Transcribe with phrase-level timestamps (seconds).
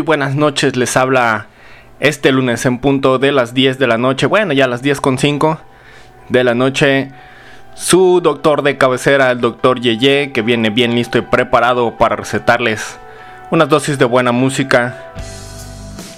[0.00, 1.48] Buenas noches, les habla
[2.00, 5.18] este lunes en punto de las 10 de la noche, bueno ya las 10 con
[5.18, 5.60] 5
[6.30, 7.10] de la noche,
[7.74, 12.98] su doctor de cabecera, el doctor Yeye, que viene bien listo y preparado para recetarles
[13.50, 15.12] unas dosis de buena música.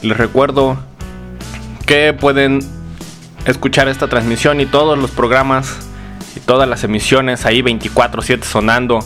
[0.03, 0.79] Les recuerdo
[1.85, 2.61] que pueden
[3.47, 5.77] escuchar esta transmisión y todos los programas
[6.37, 9.01] y todas las emisiones ahí 24/7 sonando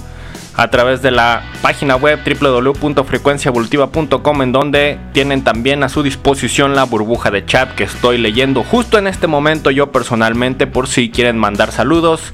[0.58, 6.82] a través de la página web www.frecuenciaevolutiva.com en donde tienen también a su disposición la
[6.82, 11.38] burbuja de chat que estoy leyendo justo en este momento yo personalmente por si quieren
[11.38, 12.32] mandar saludos,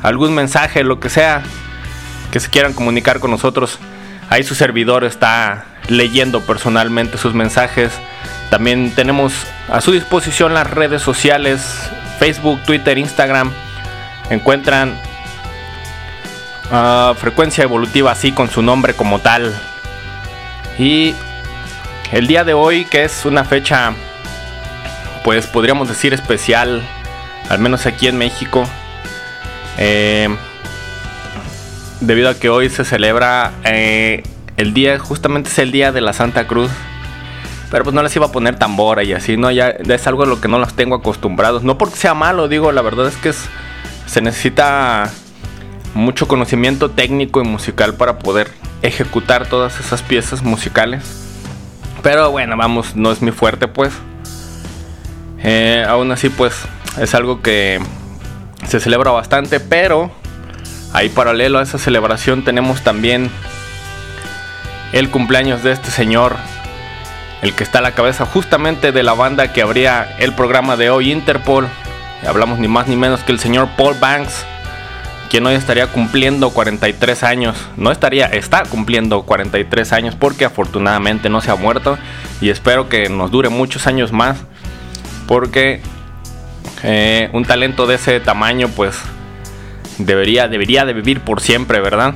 [0.00, 1.42] algún mensaje, lo que sea
[2.30, 3.78] que se quieran comunicar con nosotros.
[4.30, 7.92] Ahí su servidor está leyendo personalmente sus mensajes.
[8.48, 9.34] También tenemos
[9.70, 13.52] a su disposición las redes sociales, Facebook, Twitter, Instagram.
[14.30, 14.94] Encuentran
[17.18, 19.54] frecuencia evolutiva así con su nombre como tal.
[20.78, 21.14] Y
[22.12, 23.92] el día de hoy, que es una fecha,
[25.24, 26.82] pues podríamos decir especial,
[27.48, 28.66] al menos aquí en México,
[29.76, 30.28] eh,
[32.00, 34.22] debido a que hoy se celebra eh,
[34.56, 36.70] el día, justamente es el día de la Santa Cruz.
[37.70, 39.50] Pero pues no les iba a poner tambora y así, ¿no?
[39.50, 41.62] Ya, es algo a lo que no los tengo acostumbrados.
[41.62, 43.32] No porque sea malo, digo, la verdad es que
[44.06, 45.10] se necesita
[45.94, 48.50] mucho conocimiento técnico y musical para poder
[48.82, 51.04] ejecutar todas esas piezas musicales.
[52.02, 53.92] Pero bueno, vamos, no es mi fuerte pues.
[55.42, 56.54] Eh, aún así pues
[57.00, 57.80] es algo que
[58.66, 60.10] se celebra bastante, pero
[60.92, 63.30] ahí paralelo a esa celebración tenemos también
[64.92, 66.36] el cumpleaños de este señor,
[67.42, 70.90] el que está a la cabeza justamente de la banda que abría el programa de
[70.90, 71.68] hoy, Interpol.
[72.26, 74.44] Hablamos ni más ni menos que el señor Paul Banks
[75.28, 77.56] quien hoy estaría cumpliendo 43 años.
[77.76, 81.98] No estaría, está cumpliendo 43 años porque afortunadamente no se ha muerto
[82.40, 84.38] y espero que nos dure muchos años más
[85.26, 85.80] porque
[86.82, 88.98] eh, un talento de ese tamaño pues
[89.98, 92.14] debería, debería de vivir por siempre, ¿verdad?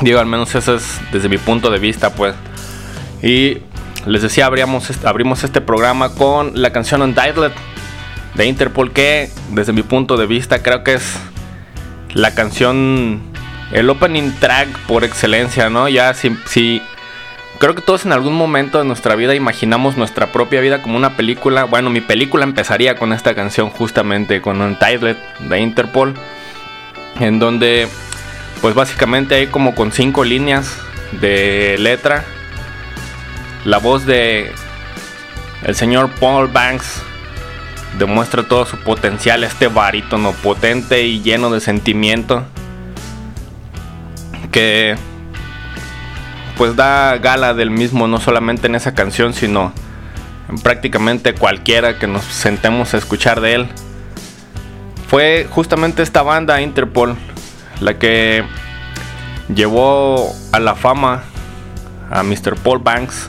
[0.00, 2.34] Digo, al menos eso es desde mi punto de vista pues.
[3.22, 3.58] Y
[4.06, 7.52] les decía, abrimos, abrimos este programa con la canción Untitled
[8.34, 11.18] de Interpol que desde mi punto de vista creo que es
[12.14, 13.20] la canción,
[13.72, 15.88] el opening track por excelencia, ¿no?
[15.88, 16.82] Ya si,
[17.58, 21.16] creo que todos en algún momento de nuestra vida imaginamos nuestra propia vida como una
[21.16, 21.64] película.
[21.64, 26.14] Bueno, mi película empezaría con esta canción justamente, con Untitled de Interpol,
[27.20, 27.88] en donde
[28.60, 30.76] pues básicamente hay como con cinco líneas
[31.20, 32.24] de letra.
[33.64, 34.52] La voz de
[35.62, 37.02] el señor Paul Banks
[38.00, 42.42] demuestra todo su potencial, este barítono potente y lleno de sentimiento
[44.50, 44.96] que
[46.56, 49.72] pues da gala del mismo no solamente en esa canción sino
[50.48, 53.68] en prácticamente cualquiera que nos sentemos a escuchar de él.
[55.06, 57.16] Fue justamente esta banda Interpol
[57.80, 58.44] la que
[59.54, 61.22] llevó a la fama
[62.10, 62.56] a Mr.
[62.56, 63.28] Paul Banks.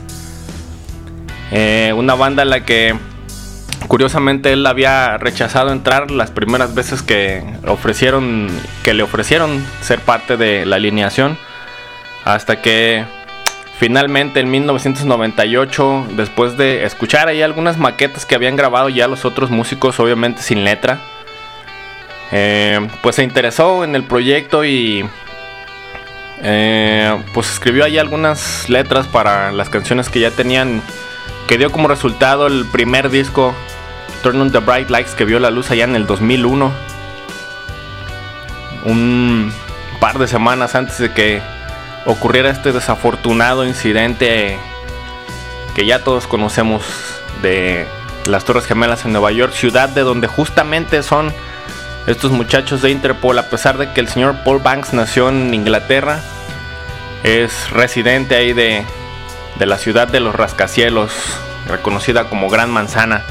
[1.50, 2.96] Eh, una banda la que
[3.88, 8.48] Curiosamente él había rechazado entrar las primeras veces que ofrecieron
[8.82, 11.36] que le ofrecieron ser parte de la alineación
[12.24, 13.04] hasta que
[13.78, 19.50] finalmente en 1998 después de escuchar ahí algunas maquetas que habían grabado ya los otros
[19.50, 21.00] músicos obviamente sin letra
[22.30, 25.04] eh, pues se interesó en el proyecto y
[26.42, 30.82] eh, pues escribió ahí algunas letras para las canciones que ya tenían
[31.46, 33.54] que dio como resultado el primer disco
[34.22, 36.72] Turn on the Bright Lights que vio la luz allá en el 2001.
[38.84, 39.52] Un
[40.00, 41.42] par de semanas antes de que
[42.06, 44.58] ocurriera este desafortunado incidente
[45.74, 46.82] que ya todos conocemos
[47.42, 47.86] de
[48.26, 51.32] las Torres Gemelas en Nueva York, ciudad de donde justamente son
[52.06, 56.20] estos muchachos de Interpol, a pesar de que el señor Paul Banks nació en Inglaterra,
[57.22, 58.84] es residente ahí de,
[59.58, 61.12] de la ciudad de los rascacielos,
[61.68, 63.22] reconocida como Gran Manzana.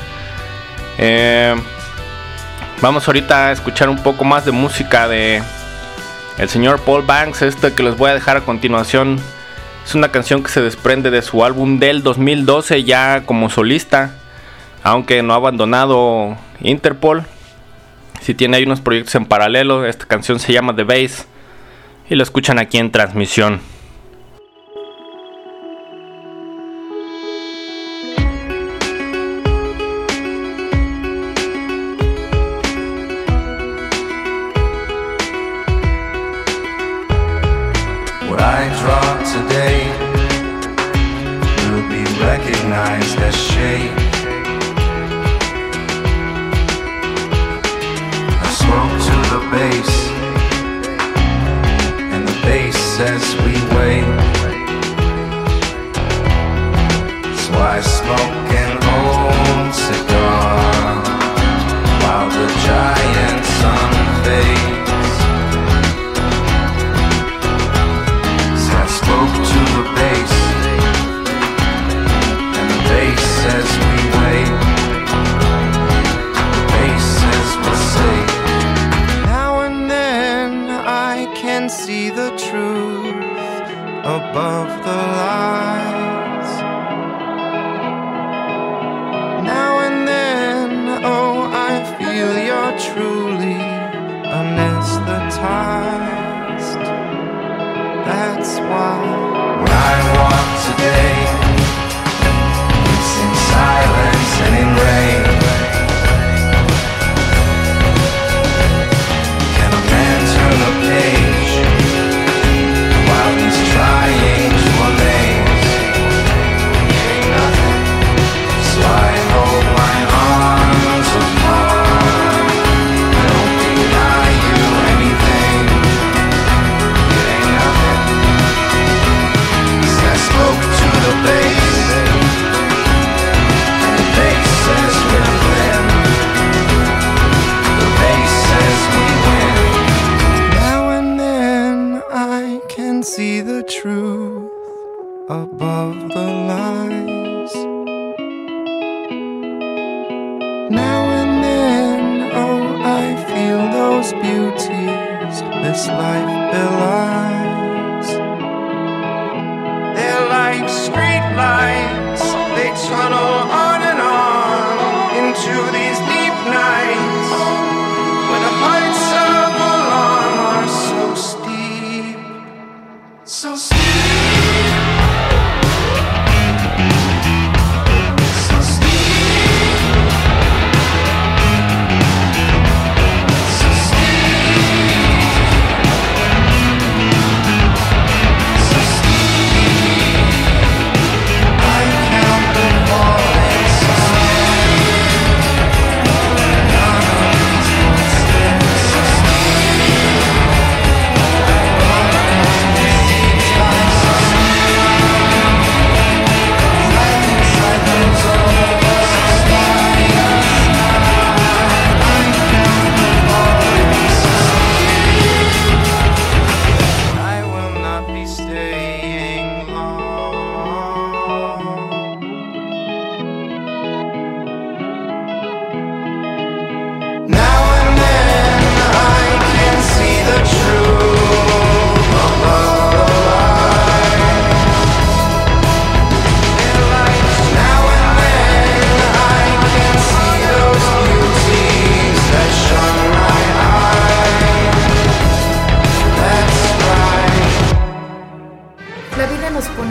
[0.98, 1.56] Eh,
[2.82, 5.42] vamos ahorita a escuchar un poco más de música de
[6.38, 7.42] el señor Paul Banks.
[7.42, 9.20] Este que les voy a dejar a continuación
[9.86, 14.12] es una canción que se desprende de su álbum del 2012 ya como solista,
[14.84, 17.24] aunque no ha abandonado Interpol.
[18.22, 21.26] Si tiene ahí unos proyectos en paralelo, esta canción se llama The Bass
[22.10, 23.62] y lo escuchan aquí en transmisión.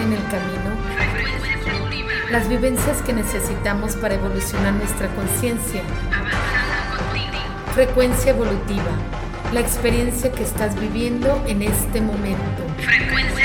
[0.00, 0.70] En el camino
[2.30, 5.82] las vivencias que necesitamos para evolucionar nuestra conciencia.
[7.74, 8.92] Frecuencia evolutiva,
[9.52, 12.62] la experiencia que estás viviendo en este momento.
[12.78, 13.39] Frecuencia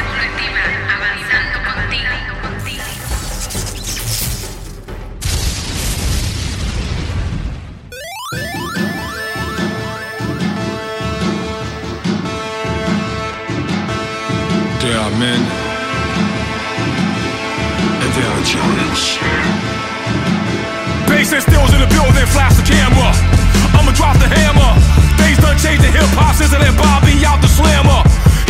[26.12, 28.02] the since I let Bobby out the slammer.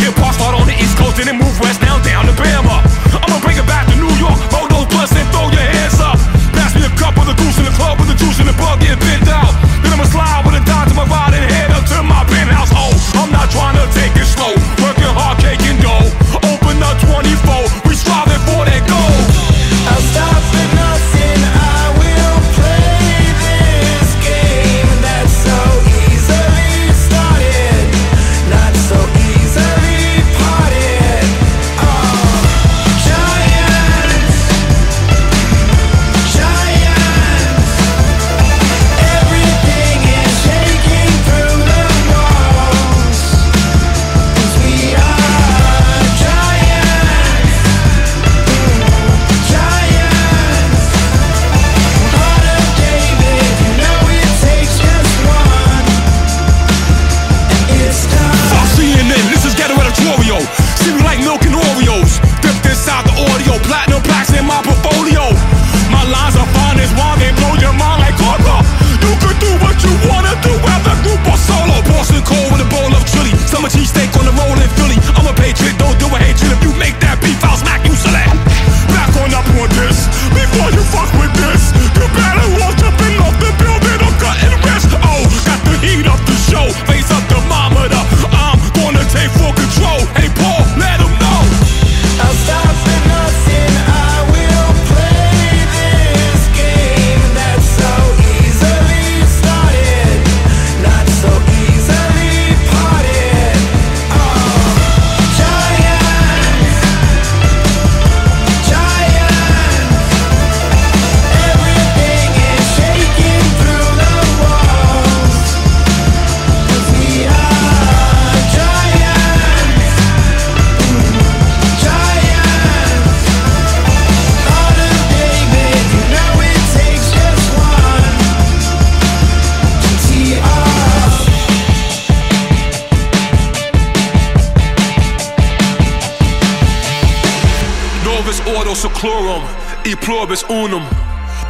[0.02, 2.84] Hip hop start on the east coast and then move west down down to Bama.
[3.16, 6.18] I'ma bring it back to New York, hold those blunts and throw your hands up.
[6.52, 8.56] Pass me a cup with a goose in the club with the juice in the
[8.60, 9.52] bug getting bent out.
[9.80, 12.72] Then I'ma slide with a dime to my ride and head up to my penthouse.
[12.76, 12.92] Oh,
[13.24, 14.52] I'm not trying to take it slow,
[14.84, 16.12] working hard, caking dough.
[16.44, 17.95] Open up 24, we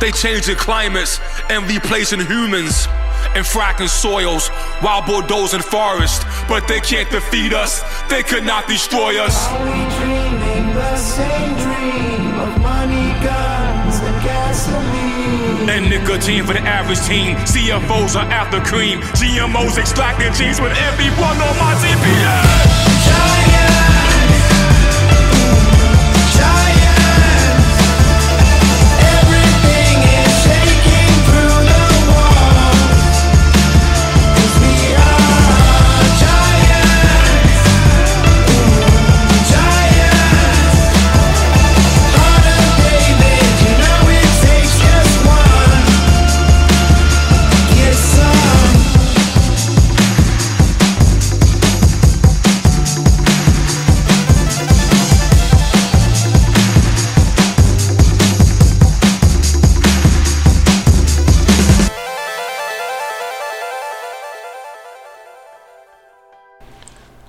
[0.06, 1.18] They changing climates
[1.50, 2.86] and replacing humans
[3.34, 4.46] and fracking soils
[4.78, 6.24] while bulldozing forests.
[6.48, 9.34] But they can't defeat us, they could not destroy us.
[9.50, 15.68] Are we dreaming the same dream of money, guns, and gasoline?
[15.70, 17.34] and nicotine for the average team.
[17.38, 19.00] CFOs are after cream.
[19.18, 23.65] GMOs extracting genes with everyone on my team.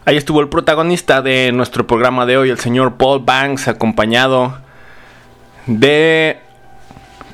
[0.07, 4.57] Ahí estuvo el protagonista de nuestro programa de hoy, el señor Paul Banks, acompañado
[5.65, 6.39] de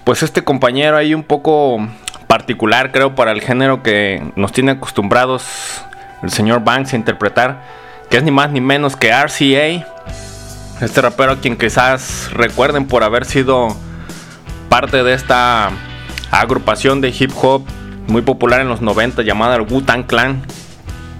[0.03, 1.87] pues este compañero ahí un poco
[2.25, 5.83] particular, creo, para el género que nos tiene acostumbrados
[6.23, 7.61] el señor Banks a interpretar,
[8.09, 9.85] que es ni más ni menos que RCA,
[10.81, 13.67] este rapero a quien quizás recuerden por haber sido
[14.69, 15.69] parte de esta
[16.31, 17.67] agrupación de hip hop
[18.07, 20.41] muy popular en los 90 llamada el Wu-Tang Clan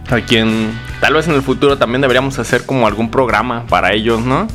[0.10, 4.22] a quien tal vez en el futuro también deberíamos hacer como algún programa para ellos,
[4.22, 4.48] ¿no?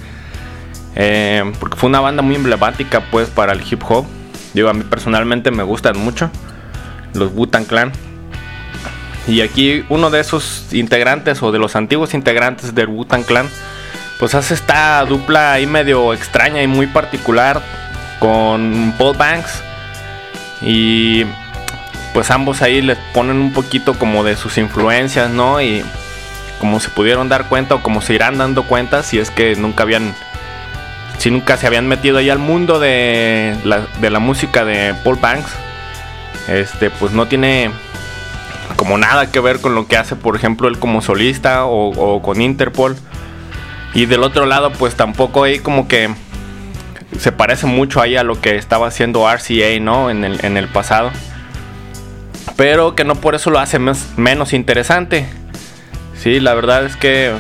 [0.97, 4.07] Eh, porque fue una banda muy emblemática pues para el hip hop.
[4.55, 6.31] Digo, a mí personalmente me gustan mucho
[7.13, 7.93] los Wu-Tang Clan.
[9.27, 13.47] Y aquí uno de esos integrantes o de los antiguos integrantes del Wu-Tang Clan
[14.19, 17.61] pues hace esta dupla ahí medio extraña y muy particular
[18.21, 19.63] con Paul Banks.
[20.63, 21.27] Y
[22.15, 25.61] pues ambos ahí les ponen un poquito como de sus influencias, ¿no?
[25.61, 25.85] Y
[26.59, 29.83] como se pudieron dar cuenta o como se irán dando cuenta si es que nunca
[29.83, 30.15] habían,
[31.19, 35.17] si nunca se habían metido ahí al mundo de la, de la música de Paul
[35.17, 35.51] Banks,
[36.49, 37.71] este, pues no tiene
[38.77, 42.41] como nada que ver con lo que hace, por ejemplo, él como solista o, con
[42.41, 42.97] Interpol.
[43.95, 46.11] Y del otro lado, pues tampoco ahí como que
[47.19, 50.11] se parece mucho ahí a lo que estaba haciendo RCA, ¿no?
[50.11, 51.11] En el, en el pasado
[52.59, 55.29] pero que no por eso lo hace menos interesante.
[56.19, 57.33] Sí, la verdad es que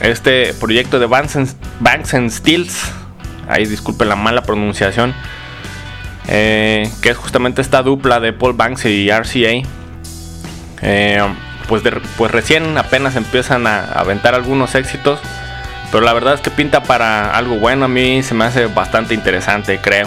[0.00, 1.48] este proyecto de Banks and,
[1.80, 2.14] Banks
[3.48, 5.14] ahí disculpen la mala pronunciación,
[6.28, 9.62] eh, que es justamente esta dupla de Paul Banks y RCA,
[10.82, 11.22] eh,
[11.66, 15.18] pues, de- pues recién apenas empiezan a aventar algunos éxitos,
[15.90, 19.14] pero la verdad es que pinta para algo bueno, a mí se me hace bastante
[19.14, 20.06] interesante, creo,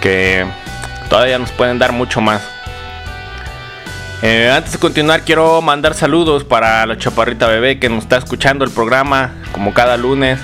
[0.00, 0.44] que
[1.08, 2.42] todavía nos pueden dar mucho más.
[4.22, 8.66] Eh, antes de continuar, quiero mandar saludos para la chaparrita bebé que nos está escuchando
[8.66, 10.38] el programa como cada lunes.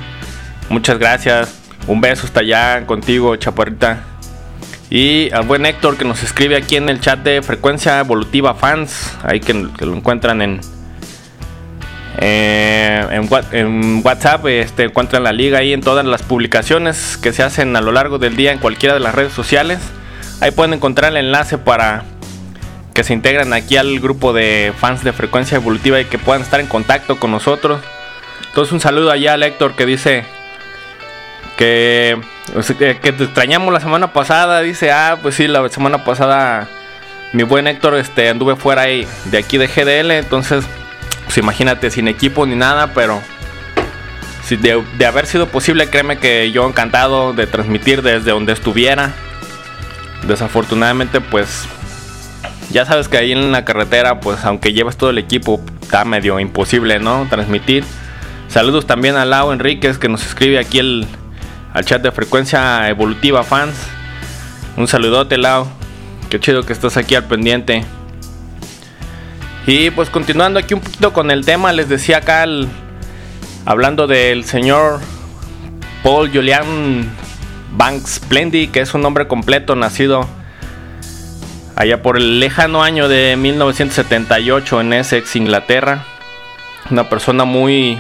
[0.71, 1.55] Muchas gracias.
[1.87, 4.03] Un beso hasta allá contigo, chaparrita.
[4.89, 9.15] Y al buen Héctor que nos escribe aquí en el chat de Frecuencia Evolutiva Fans.
[9.23, 10.61] Ahí que, lo encuentran en,
[12.17, 13.07] eh,
[13.53, 14.47] en WhatsApp.
[14.47, 18.19] Este, encuentran la liga ahí en todas las publicaciones que se hacen a lo largo
[18.19, 19.81] del día en cualquiera de las redes sociales.
[20.41, 22.05] Ahí pueden encontrar el enlace para
[22.97, 26.61] que se integran aquí al grupo de fans de frecuencia evolutiva y que puedan estar
[26.61, 27.83] en contacto con nosotros.
[28.49, 30.25] Entonces un saludo allá al Héctor que dice
[31.59, 32.19] que,
[32.79, 34.63] que, te extrañamos la semana pasada.
[34.63, 36.69] Dice, ah, pues sí, la semana pasada
[37.35, 40.13] mi buen Héctor este, anduve fuera ahí de aquí de GDL.
[40.13, 40.65] Entonces,
[41.27, 43.21] pues imagínate, sin equipo ni nada, pero
[44.49, 49.13] de haber sido posible, créeme que yo encantado de transmitir desde donde estuviera.
[50.27, 51.69] Desafortunadamente, pues
[52.71, 56.41] ya sabes que ahí en la carretera, pues aunque llevas todo el equipo, está medio
[56.41, 57.27] imposible, ¿no?
[57.29, 57.85] Transmitir.
[58.49, 61.07] Saludos también a Lau Enríquez que nos escribe aquí el,
[61.73, 63.77] al chat de frecuencia evolutiva fans.
[64.77, 65.67] Un saludote, Lau.
[66.29, 67.85] Qué chido que estás aquí al pendiente.
[69.67, 72.47] Y pues continuando aquí un poquito con el tema, les decía acá
[73.65, 75.01] hablando del señor
[76.03, 77.11] Paul Julian
[77.73, 80.29] Banks Plendy, que es un nombre completo nacido
[81.77, 86.05] allá por el lejano año de 1978 en Essex, Inglaterra.
[86.91, 87.99] Una persona muy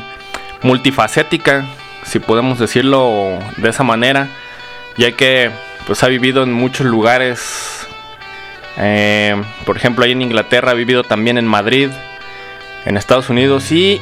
[0.62, 1.66] multifacética,
[2.04, 4.28] si podemos decirlo de esa manera,
[4.96, 5.50] ya que
[5.86, 7.86] pues ha vivido en muchos lugares.
[8.78, 11.90] Eh, por ejemplo, ahí en Inglaterra ha vivido también en Madrid,
[12.86, 14.00] en Estados Unidos y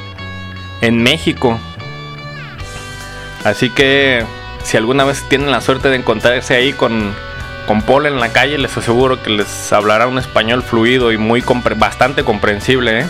[0.80, 1.58] en México.
[3.42, 4.24] Así que
[4.62, 7.14] si alguna vez tienen la suerte de encontrarse ahí con,
[7.66, 11.42] con Paul en la calle, les aseguro que les hablará un español fluido y muy
[11.76, 13.00] bastante comprensible.
[13.00, 13.06] ¿eh?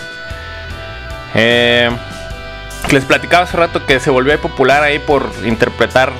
[1.35, 1.90] Eh,
[2.90, 6.12] les platicaba hace rato que se volvió popular ahí por interpretar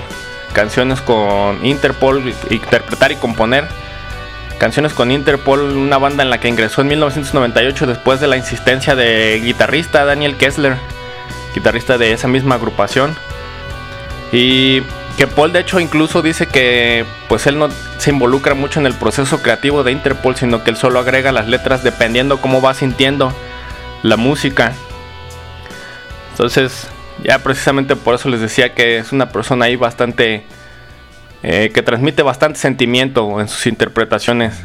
[0.53, 3.67] canciones con Interpol, interpretar y componer
[4.59, 8.95] canciones con Interpol, una banda en la que ingresó en 1998 después de la insistencia
[8.95, 10.77] de guitarrista Daniel Kessler,
[11.55, 13.17] guitarrista de esa misma agrupación.
[14.33, 14.83] Y
[15.17, 18.95] que Paul de hecho incluso dice que pues él no se involucra mucho en el
[18.95, 23.33] proceso creativo de Interpol, sino que él solo agrega las letras dependiendo cómo va sintiendo
[24.03, 24.73] la música.
[26.33, 26.89] Entonces,
[27.23, 30.45] ya precisamente por eso les decía que es una persona ahí bastante
[31.43, 34.63] eh, que transmite bastante sentimiento en sus interpretaciones.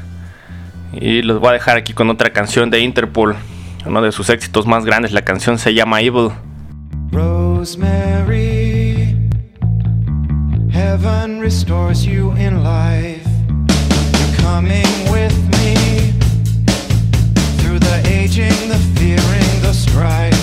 [0.94, 3.36] Y los voy a dejar aquí con otra canción de Interpol,
[3.86, 5.12] uno de sus éxitos más grandes.
[5.12, 6.30] La canción se llama Evil.
[7.12, 8.49] Rosemary,
[10.80, 13.28] heaven restores you in life.
[14.18, 15.76] You're coming with me
[17.60, 20.40] through the aging, the fearing, the strife.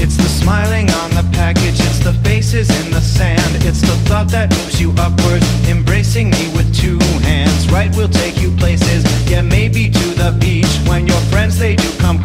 [0.00, 4.28] It's the smiling on the package, it's the faces in the sand, it's the thought
[4.28, 7.70] that moves you upward, embracing me with two hands.
[7.70, 10.72] Right, we'll take you places, yeah, maybe to the beach.
[10.88, 12.22] When your friends they do come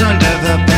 [0.00, 0.77] under the belly,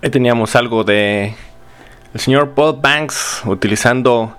[0.00, 1.34] Teníamos algo de
[2.14, 4.36] el señor Paul Banks utilizando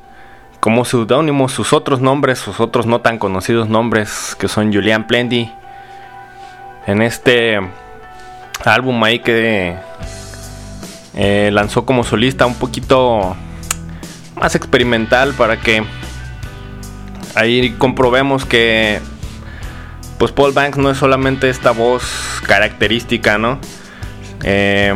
[0.60, 5.52] como seudónimo sus otros nombres, sus otros no tan conocidos nombres que son Julian Plenty.
[6.88, 7.60] En este
[8.66, 9.78] álbum ahí que
[11.14, 13.36] eh, lanzó como solista un poquito
[14.36, 15.84] más experimental para que
[17.36, 19.00] ahí comprobemos que
[20.18, 23.60] pues Paul Banks no es solamente esta voz característica, ¿no?
[24.44, 24.96] Eh,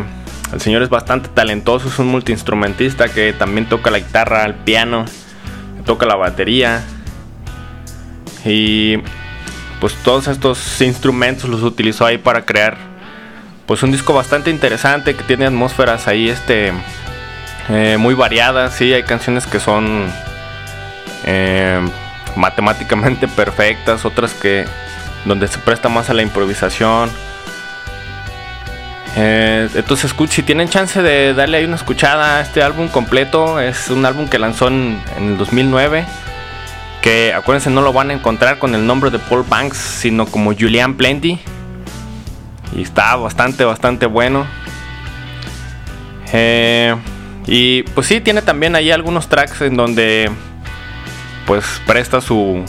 [0.53, 5.05] el señor es bastante talentoso, es un multiinstrumentista que también toca la guitarra, el piano,
[5.85, 6.83] toca la batería.
[8.43, 8.97] Y
[9.79, 12.77] pues todos estos instrumentos los utilizó ahí para crear
[13.65, 16.73] pues un disco bastante interesante que tiene atmósferas ahí este
[17.69, 20.07] eh, muy variadas, sí, hay canciones que son
[21.25, 21.79] eh,
[22.35, 24.65] matemáticamente perfectas, otras que
[25.25, 27.09] donde se presta más a la improvisación
[29.15, 33.89] eh, entonces, si tienen chance de darle ahí una escuchada a este álbum completo, es
[33.89, 36.05] un álbum que lanzó en, el 2009.
[37.01, 40.53] Que acuérdense, no lo van a encontrar con el nombre de Paul Banks, sino como
[40.53, 41.39] Julian Plenty.
[42.75, 44.45] Y está bastante, bastante bueno.
[46.31, 46.95] Eh,
[47.47, 50.31] y pues sí, tiene también ahí algunos tracks en donde
[51.45, 52.63] pues presta su,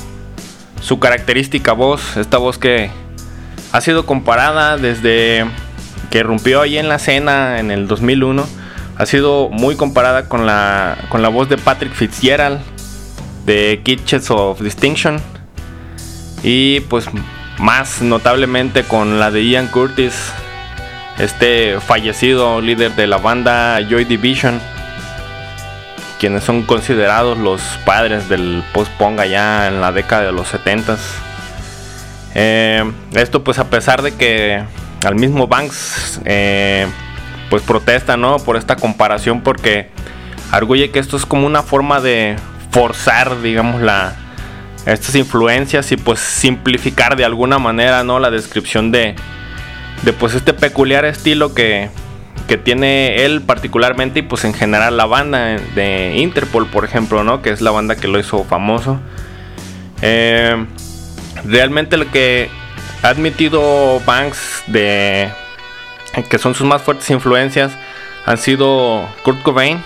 [0.80, 2.16] su característica voz.
[2.16, 2.90] Esta voz que
[3.70, 5.44] ha sido comparada desde
[6.12, 8.46] que rompió ahí en la escena en el 2001,
[8.98, 12.60] ha sido muy comparada con la, con la voz de Patrick Fitzgerald
[13.46, 15.18] de Kitchens of Distinction
[16.42, 17.06] y pues
[17.58, 20.32] más notablemente con la de Ian Curtis,
[21.18, 24.60] este fallecido líder de la banda Joy Division,
[26.20, 30.98] quienes son considerados los padres del post-punk allá en la década de los 70s.
[32.34, 34.62] Eh, esto pues a pesar de que
[35.04, 36.86] al mismo Banks eh,
[37.50, 39.90] pues protesta no por esta comparación porque
[40.50, 42.36] arguye que esto es como una forma de
[42.70, 44.16] forzar digamos la
[44.86, 49.14] estas influencias y pues simplificar de alguna manera no la descripción de
[50.02, 51.90] de pues este peculiar estilo que
[52.48, 57.42] que tiene él particularmente y pues en general la banda de Interpol por ejemplo no
[57.42, 59.00] que es la banda que lo hizo famoso.
[60.02, 60.66] Eh,
[61.44, 62.50] realmente lo que
[63.02, 65.30] ha admitido Banks de
[66.28, 67.72] que son sus más fuertes influencias
[68.26, 69.82] han sido Kurt Cobain,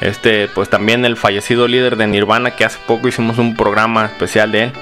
[0.00, 4.52] este, pues también el fallecido líder de Nirvana que hace poco hicimos un programa especial
[4.52, 4.72] de él.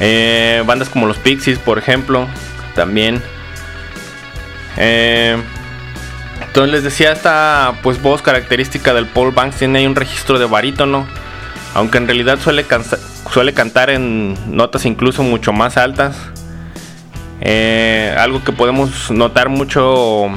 [0.00, 2.26] Eh, bandas como los Pixies, por ejemplo,
[2.74, 3.22] también.
[4.76, 5.36] Eh,
[6.46, 10.46] entonces les decía esta pues voz característica del Paul Banks tiene ahí un registro de
[10.46, 11.06] barítono,
[11.74, 12.64] aunque en realidad suele,
[13.30, 16.16] suele cantar en notas incluso mucho más altas.
[17.40, 20.28] Eh, algo que podemos notar mucho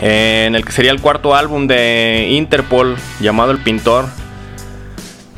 [0.00, 4.06] eh, en el que sería el cuarto álbum de Interpol llamado El Pintor.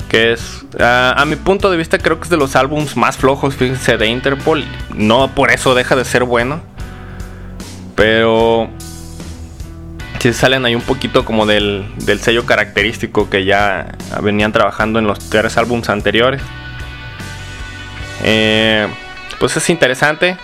[0.09, 3.57] Que es, a mi punto de vista, creo que es de los álbums más flojos,
[3.57, 4.65] fíjense, de Interpol.
[4.95, 6.61] No por eso deja de ser bueno.
[7.97, 8.71] Pero
[10.25, 15.07] si salen ahí un poquito como del, del sello característico que ya venían trabajando en
[15.07, 16.41] los tres álbums anteriores.
[18.23, 18.89] Eh,
[19.39, 20.39] pues es interesante.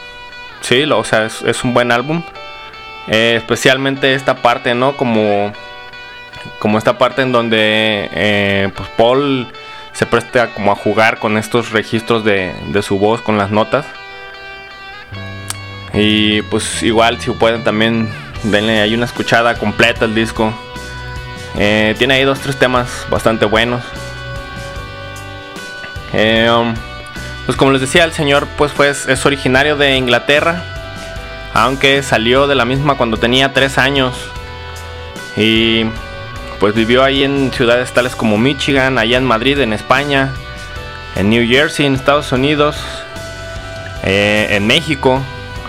[0.61, 2.23] Sí, o sea, es, un buen álbum.
[3.09, 4.97] Eh, especialmente esta parte, ¿no?
[4.97, 5.53] Como,
[6.59, 9.49] como esta parte en donde eh, pues Paul
[9.93, 13.87] se presta como a jugar con estos registros de, su voz, con las notas.
[15.93, 18.09] Y pues igual si pueden también
[18.45, 20.55] denle ahí una escuchada completa al disco.
[21.59, 23.83] Eh, tiene ahí dos, tres temas bastante buenos.
[26.13, 26.75] Um,
[27.51, 30.63] pues como les decía, el señor pues, pues es originario de Inglaterra,
[31.53, 34.15] aunque salió de la misma cuando tenía 3 años.
[35.37, 35.87] Y
[36.61, 40.33] pues vivió ahí en ciudades tales como Michigan, allá en Madrid, en España,
[41.17, 42.77] en New Jersey, en Estados Unidos,
[44.05, 45.21] eh, en México,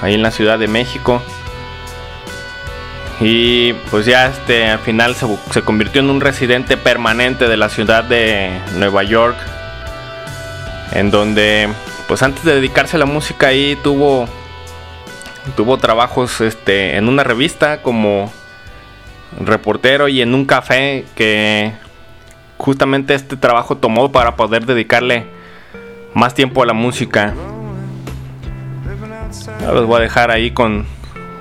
[0.03, 1.23] ahí en la Ciudad de México.
[3.19, 7.69] Y pues ya este al final se, se convirtió en un residente permanente de la
[7.69, 9.35] ciudad de Nueva York
[10.91, 11.69] en donde
[12.07, 14.27] pues antes de dedicarse a la música ahí tuvo
[15.55, 18.31] tuvo trabajos este en una revista como
[19.39, 21.73] reportero y en un café que
[22.57, 25.25] justamente este trabajo tomó para poder dedicarle
[26.13, 27.33] más tiempo a la música.
[29.61, 30.85] Ahora los voy a dejar ahí con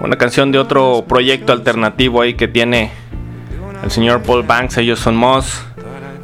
[0.00, 2.92] una canción de otro proyecto alternativo ahí que tiene
[3.82, 5.64] el señor Paul Banks, ellos son Moss.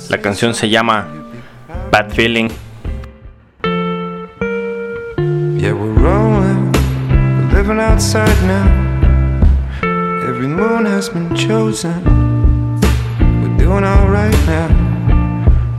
[0.09, 1.09] La canción se llama
[1.91, 2.49] Bad Feeling.
[5.67, 6.71] Yeah, we're rolling,
[7.11, 8.69] we're living outside now.
[10.25, 12.05] Every moon has been chosen.
[13.43, 14.69] We're doing alright now.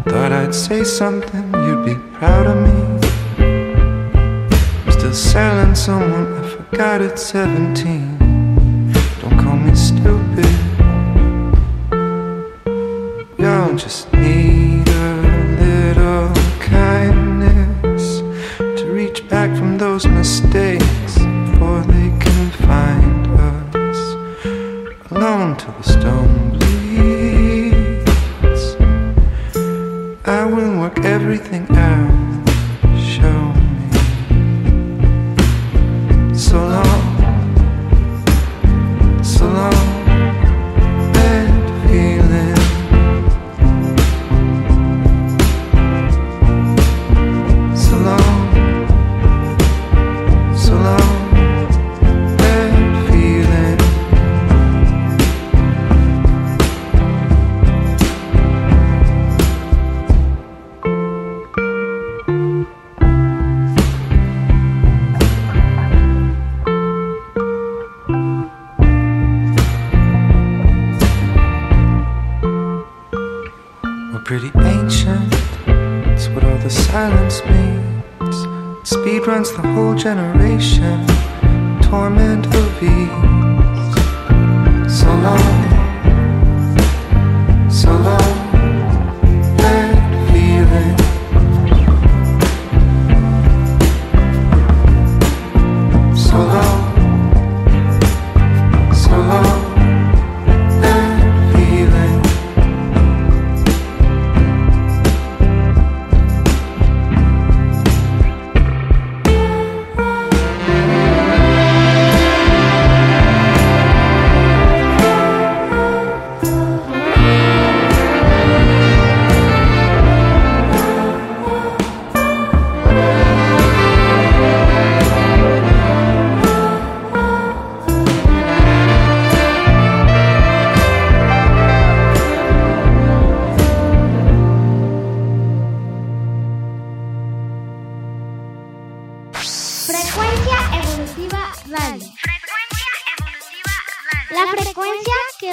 [0.10, 2.76] Thought I'd say something, you'd be proud of me.
[4.86, 8.18] I'm still selling someone, I forgot at 17.
[9.22, 10.52] Don't call me stupid.
[13.40, 14.37] Y'all just need
[19.30, 23.28] back from those mistakes before they can find
[23.76, 24.00] us
[25.12, 27.58] alone till the stone bleeds.
[30.26, 32.07] I will work everything out.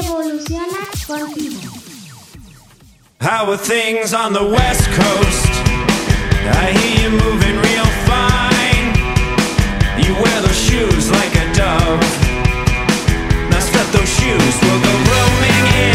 [0.04, 1.70] Evoluciona contigo.
[3.20, 5.52] How are things on the west coast?
[6.62, 8.86] I hear you moving real fine.
[9.96, 12.04] You wear those shoes like a dove.
[13.50, 15.93] Now step those shoes, we'll go roaming in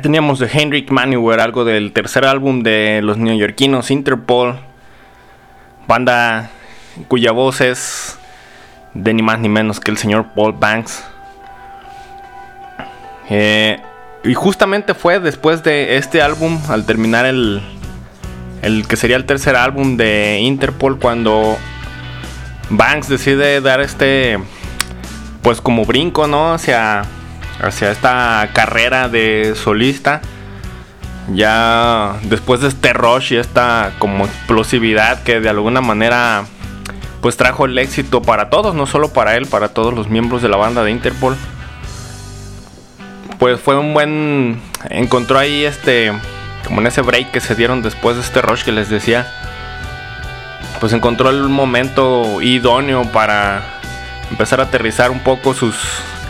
[0.00, 4.58] teníamos de Henrik Manuwer, algo del tercer álbum de los neoyorquinos Interpol,
[5.86, 6.50] banda
[7.08, 8.18] cuya voz es
[8.94, 11.04] de ni más ni menos que el señor Paul Banks.
[13.30, 13.80] Eh,
[14.24, 17.62] y justamente fue después de este álbum, al terminar el,
[18.62, 21.56] el que sería el tercer álbum de Interpol, cuando
[22.70, 24.38] Banks decide dar este,
[25.42, 26.52] pues como brinco, ¿no?
[26.52, 27.04] Hacia,
[27.60, 30.20] hacia esta carrera de solista.
[31.34, 36.46] Ya después de este rush y esta como explosividad que de alguna manera
[37.20, 40.48] pues trajo el éxito para todos, no solo para él, para todos los miembros de
[40.48, 41.36] la banda de Interpol.
[43.38, 46.12] Pues fue un buen encontró ahí este
[46.66, 49.30] como en ese break que se dieron después de este rush que les decía,
[50.80, 53.62] pues encontró el momento idóneo para
[54.30, 55.76] empezar a aterrizar un poco sus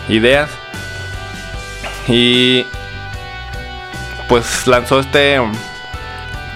[0.09, 0.49] ideas
[2.09, 2.65] y
[4.29, 5.39] pues lanzó este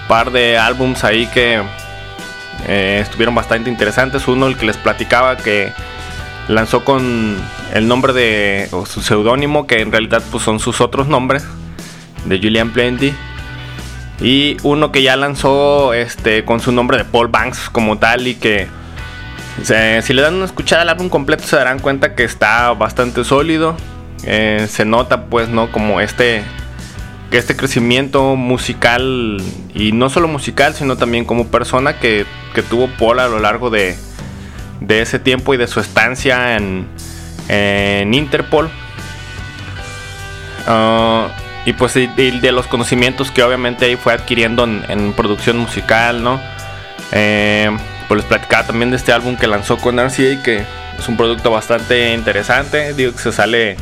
[0.07, 1.61] par de álbums ahí que
[2.67, 4.27] eh, estuvieron bastante interesantes.
[4.27, 5.71] Uno, el que les platicaba que
[6.47, 7.37] lanzó con
[7.73, 11.43] el nombre de o su seudónimo, que en realidad pues, son sus otros nombres,
[12.25, 13.13] de Julian Plenty.
[14.21, 18.35] Y uno que ya lanzó este, con su nombre de Paul Banks como tal y
[18.35, 18.67] que
[19.63, 23.75] si le dan una escuchada al álbum completo se darán cuenta que está bastante sólido.
[24.25, 25.71] Eh, se nota pues, ¿no?
[25.71, 26.43] Como este
[27.31, 29.41] este crecimiento musical
[29.73, 32.27] y no solo musical sino también como persona que,
[32.69, 33.97] tuvo Paul a lo largo de,
[34.81, 36.87] de, ese tiempo y de su estancia en,
[37.49, 38.69] en Interpol.
[40.67, 41.29] Ah,
[41.65, 46.39] y pues de, los conocimientos que obviamente ahí fue adquiriendo en, producción musical no
[47.13, 47.71] eh,
[48.07, 50.65] pues les platicaba también de este álbum que lanzó con RCA que
[50.99, 52.93] es un producto bastante interesante.
[52.93, 53.77] Digo que se sale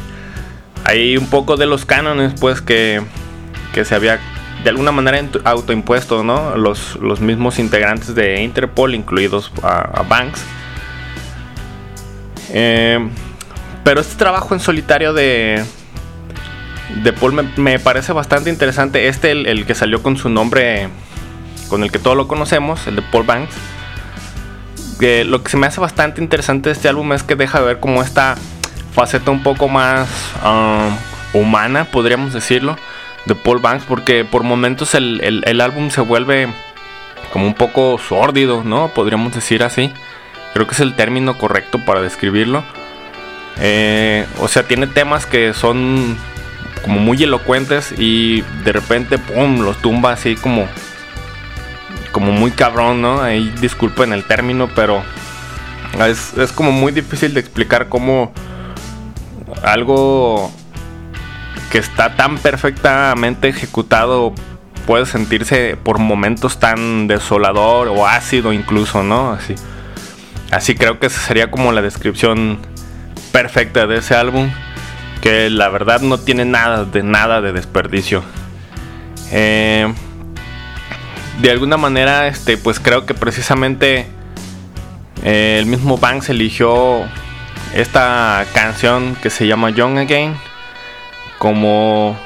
[0.84, 3.02] ahí un poco de los cánones pues que
[3.74, 4.20] que se había
[4.64, 6.56] de alguna manera autoimpuesto, ¿no?
[6.56, 10.44] Los, los mismos integrantes de Interpol, incluidos a, Banks.
[12.50, 13.00] Eh,
[13.84, 15.64] pero este trabajo en solitario de,
[17.04, 19.08] de Paul me, parece bastante interesante.
[19.08, 20.90] Este, el, que salió con su nombre,
[21.68, 23.56] con el que todos lo conocemos, el de Paul Banks.
[25.26, 27.80] lo que se me hace bastante interesante de este álbum es que deja de ver
[27.80, 28.36] como esta
[28.92, 30.10] faceta un poco más
[30.44, 32.78] um, humana, podríamos decirlo
[33.26, 36.48] de Paul Banks porque por momentos el, álbum se vuelve
[37.32, 38.90] como un poco sórdido, ¿no?
[38.90, 39.92] Podríamos decir así.
[40.54, 42.64] Creo que es el término correcto para describirlo.
[43.60, 46.18] Eh, o sea, tiene temas que son
[46.82, 50.68] como muy elocuentes y de repente, ¡pum!, los tumba así como,
[52.12, 53.22] como muy cabrón, ¿no?
[53.22, 55.02] Ahí disculpen el término, pero
[56.06, 58.34] es, es como muy difícil de explicar cómo
[59.64, 60.52] algo
[61.72, 64.34] que está tan perfectamente ejecutado
[64.86, 69.32] puede sentirse por momentos tan desolador o ácido incluso, ¿no?
[69.32, 69.56] Así,
[70.52, 72.60] así creo que esa sería como la descripción
[73.32, 74.50] perfecta de ese álbum,
[75.22, 78.24] que la verdad no tiene nada de nada de desperdicio.
[79.32, 79.92] Eh,
[81.42, 84.06] de alguna manera, este, pues creo que precisamente
[85.24, 87.06] eh, el mismo Banks eligió
[87.74, 90.36] esta canción que se llama Young Again
[91.38, 92.18] como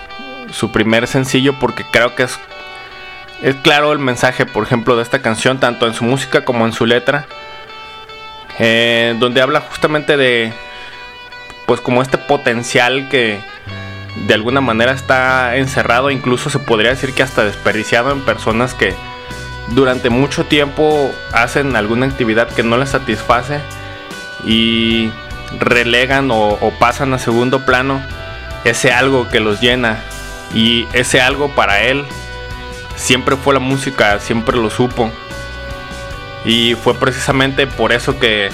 [0.52, 2.40] su primer sencillo porque creo que es,
[3.42, 6.74] es claro el mensaje, por ejemplo, de esta canción, tanto en su música como en
[6.74, 7.26] su letra,
[8.60, 10.52] eh, donde habla justamente de,
[11.66, 13.40] pues como este potencial que
[14.28, 18.94] de alguna manera está encerrado, incluso se podría decir que hasta desperdiciado en personas que
[19.70, 23.60] durante mucho tiempo hacen alguna actividad que no les satisface
[24.46, 25.12] y
[25.60, 28.02] relegan o pasan a segundo plano
[28.66, 30.04] ese algo que los llena.
[30.54, 32.06] Y ese algo para él
[32.96, 35.12] siempre fue la música, siempre lo supo.
[36.44, 38.50] Y fue precisamente por eso que,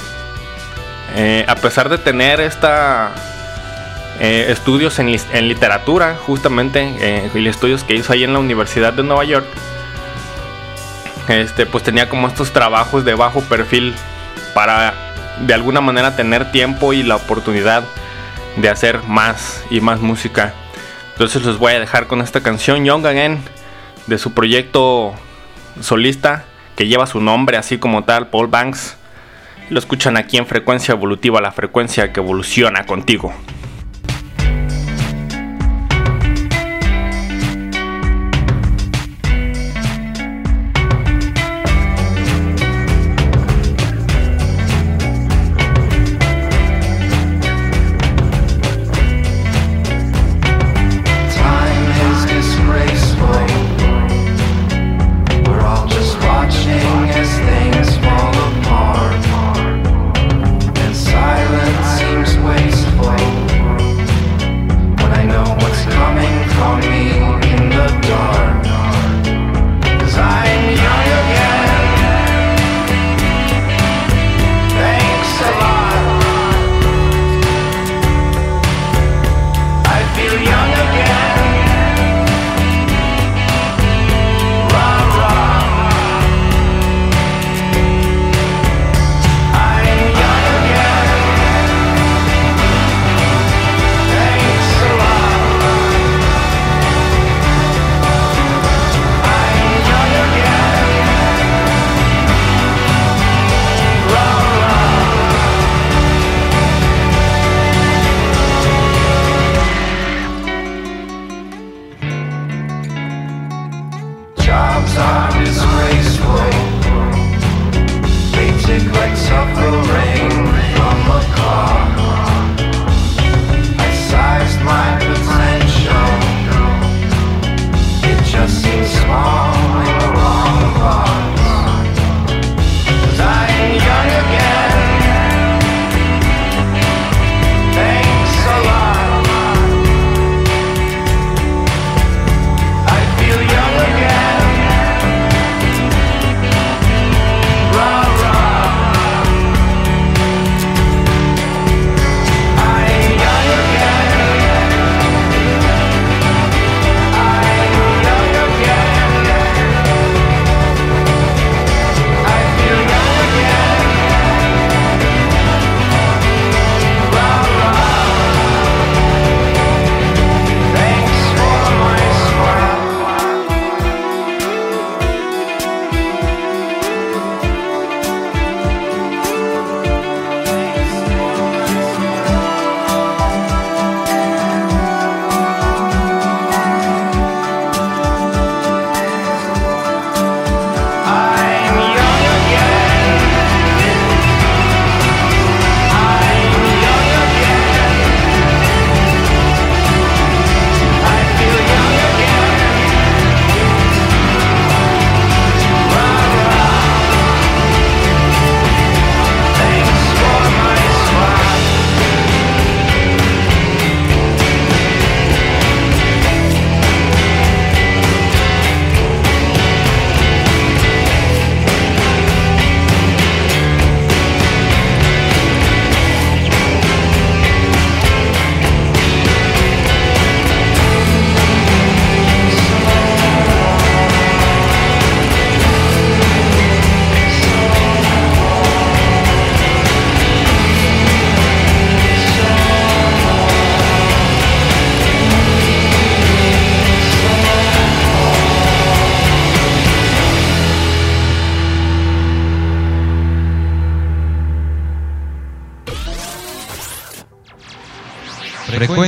[1.16, 3.12] eh, a pesar de tener esta
[4.20, 5.08] eh, estudios en,
[5.48, 9.46] literatura, justamente, eh, y estudios que hizo ahí en la Universidad de Nueva York,
[11.28, 13.96] este, pues tenía como estos trabajos de bajo perfil
[14.54, 15.11] para
[15.46, 17.84] de alguna manera tener tiempo y la oportunidad
[18.58, 20.54] de hacer más y más música.
[21.14, 23.40] Entonces los voy a dejar con esta canción Young Again
[24.08, 25.14] de su proyecto
[25.80, 28.98] solista que lleva su nombre así como tal, Paul Banks.
[29.70, 33.34] Lo escuchan aquí en frecuencia evolutiva, la frecuencia que evoluciona contigo.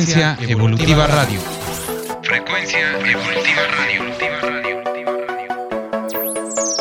[0.04, 1.40] Frecuencia Evolutiva Radio.
[2.24, 4.04] Frecuencia Evolutiva Radio.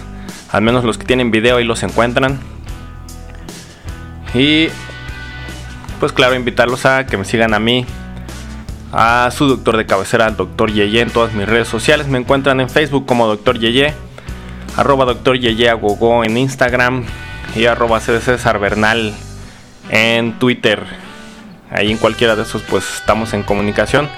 [0.52, 2.40] al menos los que tienen video ahí los encuentran.
[4.34, 4.70] Y
[6.00, 7.86] pues claro, invitarlos a que me sigan a mí,
[8.94, 12.08] a su doctor de cabecera, al doctor Yeye, en todas mis redes sociales.
[12.08, 13.94] Me encuentran en Facebook como doctor Yeye,
[14.78, 15.74] arroba doctor Yeye
[16.24, 17.04] en Instagram
[17.56, 19.14] y arroba César Bernal
[19.90, 20.84] en Twitter.
[21.72, 24.10] Ahí en cualquiera de esos pues estamos en comunicación.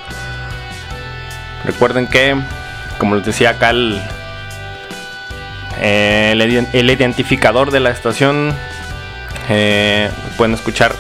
[1.63, 2.36] Recuerden que,
[2.97, 3.99] como les decía acá, el,
[5.80, 8.53] eh, el, iden- el identificador de la estación
[9.49, 10.93] eh, pueden escuchar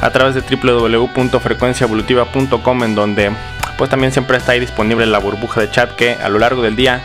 [0.00, 3.30] a través de www.frecuenciaevolutiva.com en donde
[3.78, 6.76] pues también siempre está ahí disponible la burbuja de chat que a lo largo del
[6.76, 7.00] día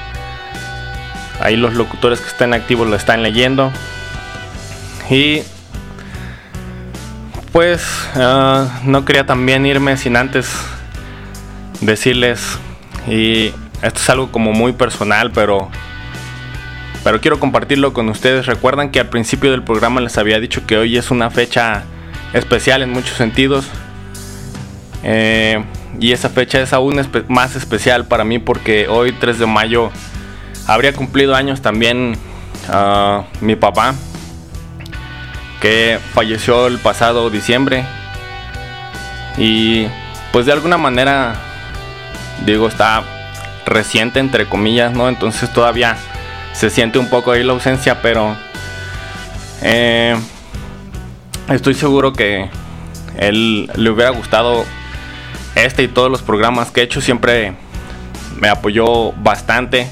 [1.39, 3.71] ahí los locutores que estén activos lo están leyendo
[5.09, 5.41] y
[7.51, 7.83] pues
[8.15, 10.49] ah, no quería también irme sin antes
[11.81, 12.57] decirles
[13.07, 15.69] y esto es algo como muy personal pero
[17.03, 18.45] pero quiero compartirlo con ustedes.
[18.45, 21.83] Recuerdan que al principio del programa les había dicho que hoy es una fecha
[22.33, 23.65] especial en muchos sentidos.
[25.03, 25.63] Eh,
[25.99, 29.91] y esa fecha es aún más especial para mí porque hoy 3 de mayo
[30.67, 32.17] habría cumplido años también
[32.67, 33.95] ah, mi papá
[35.61, 37.85] que falleció el pasado diciembre
[39.37, 39.87] y
[40.31, 41.35] pues de alguna manera
[42.45, 43.03] digo está
[43.65, 45.97] reciente entre comillas no entonces todavía
[46.59, 48.35] se siente un poco ahí la ausencia, pero
[49.61, 50.13] eh,
[51.47, 52.49] estoy seguro que
[53.17, 54.65] él le hubiera gustado
[55.55, 56.99] este y todos los programas que he hecho.
[56.99, 57.53] Siempre
[58.39, 59.89] me apoyó bastante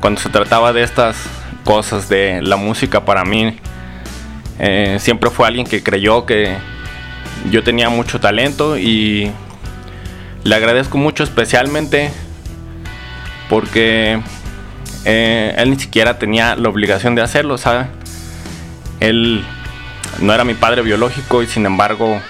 [0.00, 1.16] cuando se trataba de estas
[1.64, 3.56] cosas de la música para mí.
[4.62, 6.54] Eh, siempre fue alguien que creyó que
[7.50, 9.32] yo tenía mucho talento y
[10.44, 12.10] le agradezco mucho especialmente
[13.48, 14.20] porque
[15.06, 17.86] eh, él ni siquiera tenía la obligación de hacerlo, ¿sabe?
[19.00, 19.42] Él
[20.20, 22.20] no era mi padre biológico y sin embargo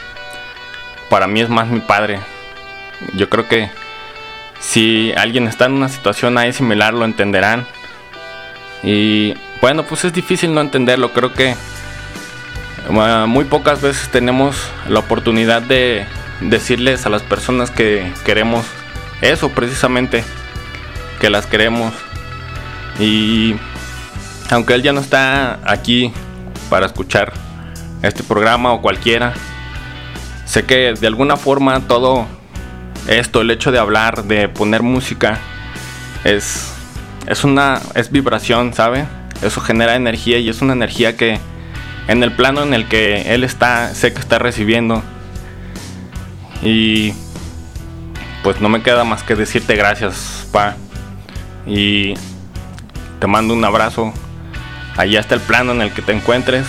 [1.09, 2.21] para mí es más mi padre.
[3.15, 3.71] Yo creo que
[4.61, 7.67] si alguien está en una situación ahí similar lo entenderán.
[8.85, 11.13] Y bueno, pues es difícil no entenderlo.
[11.13, 11.57] Creo que
[12.89, 14.57] muy pocas veces tenemos
[14.89, 16.07] la oportunidad de
[16.41, 18.65] decirles a las personas que queremos
[19.21, 20.25] eso precisamente,
[21.21, 21.93] que las queremos.
[22.99, 23.55] Y
[24.51, 26.13] aunque él ya no está aquí
[26.69, 27.33] para escuchar
[28.03, 29.35] este programa o cualquiera,
[30.47, 32.27] sé que de alguna forma todo
[33.07, 35.39] esto, el hecho de hablar, de poner música,
[36.25, 36.73] es,
[37.27, 39.07] es una es vibración, ¿sabe?
[39.43, 41.39] Eso genera energía y es una energía que
[42.11, 45.01] en el plano en el que él está, sé que está recibiendo.
[46.61, 47.15] Y
[48.43, 50.75] pues no me queda más que decirte gracias, pa.
[51.67, 52.15] Y
[53.21, 54.13] te mando un abrazo.
[54.97, 56.67] Allá está el plano en el que te encuentres.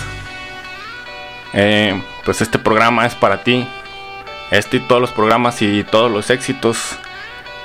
[1.54, 3.66] Eh, pues este programa es para ti.
[4.52, 6.78] Este y todos los programas y todos los éxitos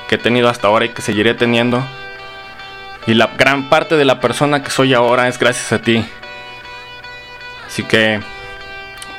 [0.09, 1.85] que he tenido hasta ahora y que seguiré teniendo.
[3.05, 6.03] Y la gran parte de la persona que soy ahora es gracias a ti.
[7.67, 8.21] Así que,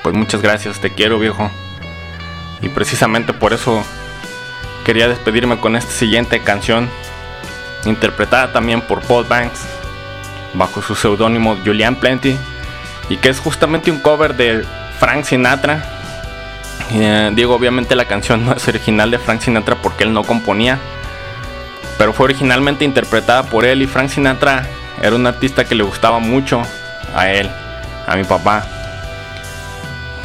[0.03, 1.51] pues muchas gracias, te quiero viejo.
[2.61, 3.85] Y precisamente por eso
[4.85, 6.89] quería despedirme con esta siguiente canción,
[7.85, 9.61] interpretada también por Paul Banks,
[10.55, 12.37] bajo su seudónimo Julian Plenty,
[13.09, 14.65] y que es justamente un cover de
[14.99, 15.85] Frank Sinatra.
[16.91, 20.79] Eh, digo, obviamente la canción no es original de Frank Sinatra porque él no componía,
[21.99, 24.67] pero fue originalmente interpretada por él y Frank Sinatra
[25.03, 26.63] era un artista que le gustaba mucho
[27.15, 27.51] a él,
[28.09, 28.65] a mi papá.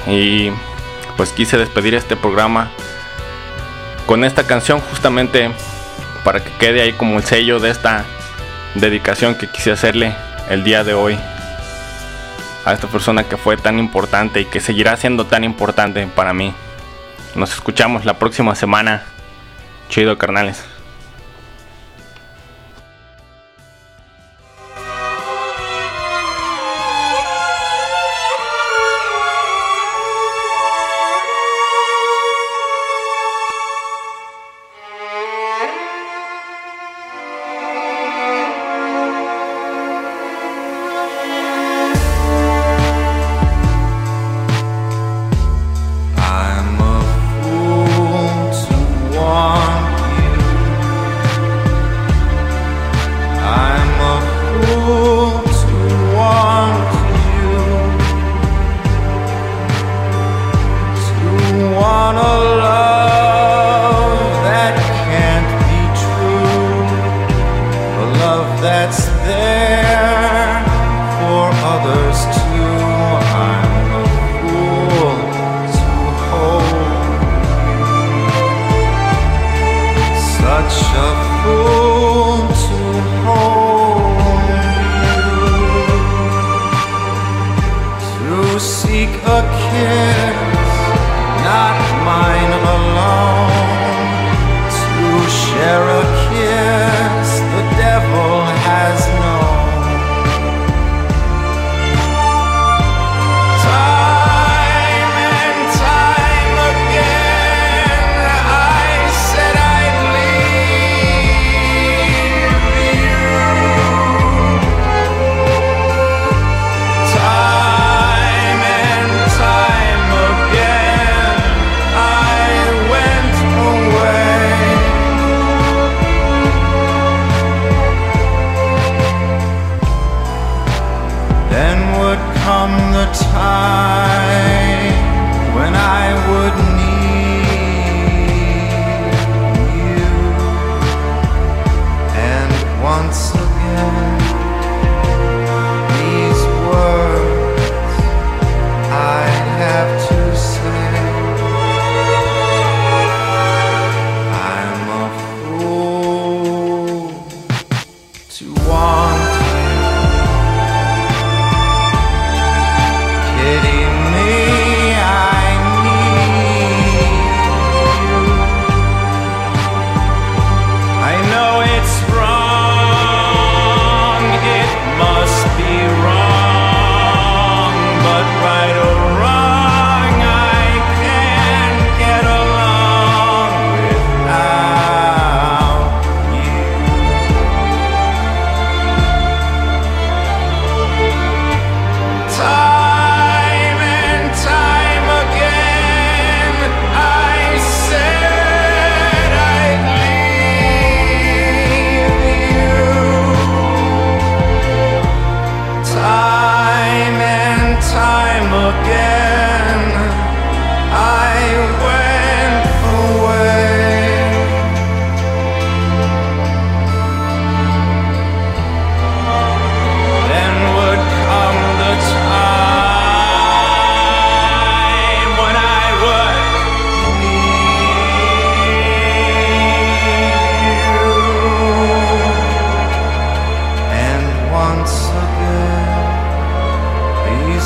[0.08, 0.52] Y
[1.18, 2.72] pues quise despedir este programa
[4.06, 5.52] con esta canción justamente
[6.24, 8.06] para que quede ahí como el sello de esta
[8.76, 10.16] dedicación que quise hacerle
[10.50, 11.18] el día de hoy
[12.66, 16.54] a esta persona que fue tan importante y que seguirá siendo tan importante para mí.
[17.36, 19.04] Nos escuchamos la próxima semana.
[19.90, 20.73] Chido, carnales.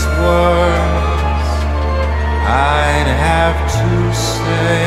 [0.05, 1.47] words
[2.45, 4.86] I'd have to say.